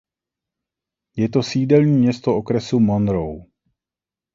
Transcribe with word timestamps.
Je 1.15 1.29
to 1.29 1.43
sídelní 1.43 1.97
město 1.97 2.35
okresu 2.37 2.79
Monroe. 2.79 3.41